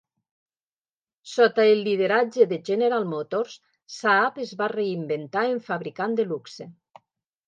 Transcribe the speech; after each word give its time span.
Sota 1.33 1.65
el 1.73 1.83
lideratge 1.87 2.47
de 2.53 2.57
General 2.69 3.05
Motors, 3.11 3.53
Saab 3.97 4.39
es 4.47 4.55
va 4.63 4.71
reinventar 4.73 5.45
en 5.51 5.61
fabricant 5.69 6.17
de 6.21 6.27
luxe. 6.33 6.69